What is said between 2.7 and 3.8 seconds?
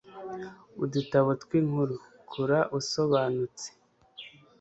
usobanutse